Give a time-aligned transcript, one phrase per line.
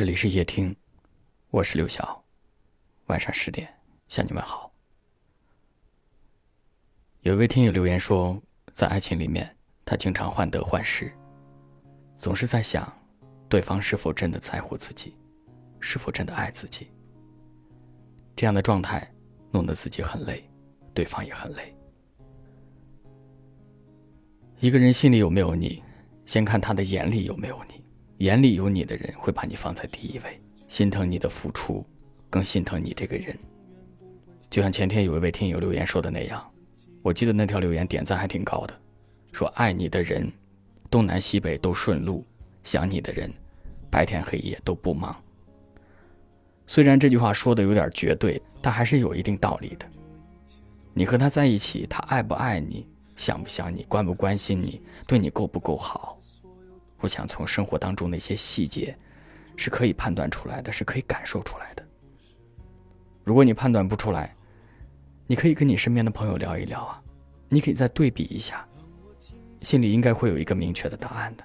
[0.00, 0.74] 这里是夜听，
[1.50, 2.24] 我是刘晓。
[3.08, 3.68] 晚上十点
[4.08, 4.72] 向你们好。
[7.20, 8.42] 有一位听友留言说，
[8.72, 11.12] 在爱情里面，他经常患得患失，
[12.16, 12.90] 总是在想，
[13.46, 15.18] 对方是否真的在乎自己，
[15.80, 16.90] 是否真的爱自己。
[18.34, 19.06] 这样的状态
[19.50, 20.48] 弄得自己很累，
[20.94, 21.76] 对方也很累。
[24.60, 25.82] 一个人心里有没有你，
[26.24, 27.84] 先看他的眼里有没有你。
[28.20, 31.82] 眼里有你的人会把你放在第一位，心疼你的付出，
[32.28, 33.34] 更心疼你这个人。
[34.50, 36.44] 就像前天有一位听友留言说的那样，
[37.00, 38.78] 我记得那条留言点赞还挺高的，
[39.32, 40.30] 说爱你的人，
[40.90, 42.22] 东南西北都顺路；
[42.62, 43.32] 想你的人，
[43.90, 45.16] 白天黑夜都不忙。
[46.66, 49.86] 虽然这句话说的有点绝对，但还是有一定道理的。
[50.92, 56.19] 你和他在一起，他爱不爱你，想不想你，关不关心你，对你够不够好？
[57.00, 58.96] 我想从生活当中那些细节，
[59.56, 61.84] 是可以判断出来的，是可以感受出来的。
[63.24, 64.34] 如果你判断不出来，
[65.26, 67.02] 你可以跟你身边的朋友聊一聊啊，
[67.48, 68.66] 你可以再对比一下，
[69.60, 71.44] 心里应该会有一个明确的答案的。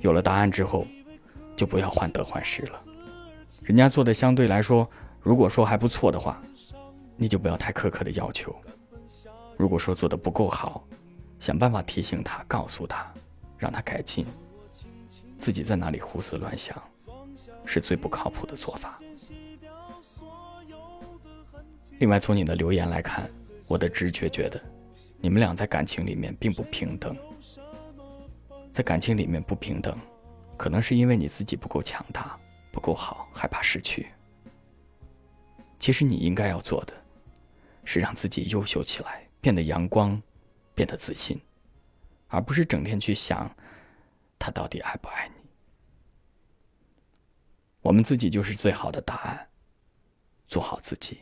[0.00, 0.86] 有了答案之后，
[1.56, 2.80] 就不要患得患失了。
[3.62, 4.88] 人家做的相对来说，
[5.20, 6.40] 如果说还不错的话，
[7.16, 8.54] 你就不要太苛刻的要求。
[9.56, 10.84] 如果说做的不够好，
[11.40, 13.12] 想办法提醒他，告诉他，
[13.58, 14.24] 让他改进。
[15.38, 16.76] 自己在哪里胡思乱想，
[17.64, 18.98] 是最不靠谱的做法。
[21.98, 23.30] 另外，从你的留言来看，
[23.66, 24.60] 我的直觉觉得，
[25.20, 27.16] 你们俩在感情里面并不平等。
[28.72, 29.98] 在感情里面不平等，
[30.56, 32.38] 可能是因为你自己不够强大，
[32.70, 34.08] 不够好，害怕失去。
[35.80, 36.92] 其实你应该要做的，
[37.84, 40.20] 是让自己优秀起来，变得阳光，
[40.74, 41.40] 变得自信，
[42.28, 43.50] 而不是整天去想。
[44.38, 45.40] 他到底爱不爱你？
[47.80, 49.48] 我们自己就是最好的答案。
[50.46, 51.18] 做好自己，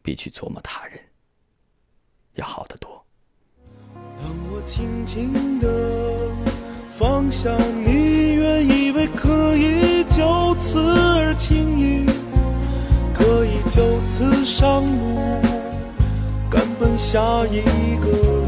[0.00, 0.98] 比去琢磨他人
[2.36, 3.04] 要好得多。
[4.16, 6.30] 当我轻轻的
[6.86, 12.06] 放下你，原以为可以就此而轻易，
[13.12, 15.42] 可以就此上路，
[16.50, 17.60] 赶奔下一
[17.98, 18.43] 个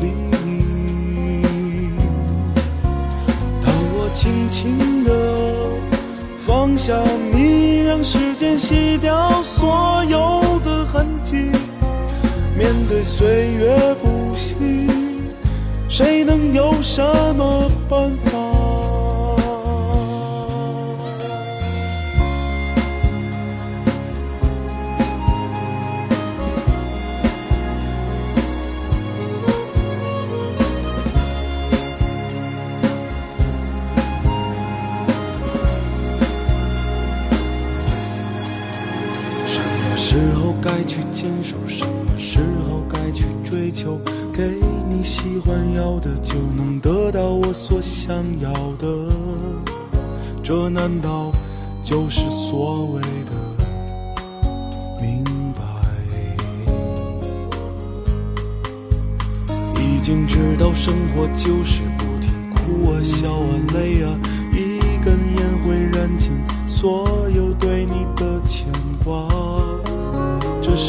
[4.17, 5.13] 轻轻地
[6.39, 6.95] 放下
[7.35, 11.35] 你，让时间洗掉所有的痕迹。
[12.57, 14.57] 面对岁月不息，
[15.87, 17.03] 谁能有什
[17.37, 18.56] 么办法？
[40.77, 42.39] 该去坚守，什么时
[42.69, 43.99] 候该去追求？
[44.31, 44.43] 给
[44.91, 48.87] 你喜欢要的，就能得到我所想要的。
[50.43, 51.33] 这难道
[51.83, 53.33] 就是所谓的
[55.01, 55.65] 明白？
[59.81, 64.15] 已经知道生活就是不停哭啊笑啊累啊，
[64.53, 66.33] 一根烟会燃尽
[66.67, 68.67] 所有对你的牵
[69.03, 69.27] 挂。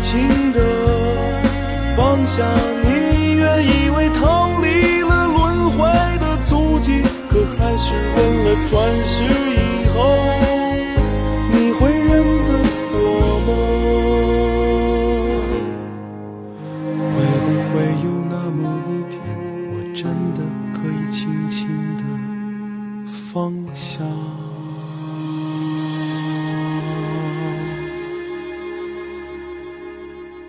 [0.00, 0.60] 轻的
[1.96, 2.77] 方向。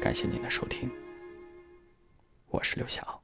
[0.02, 0.90] 感谢您的收听，
[2.48, 3.22] 我是刘晓。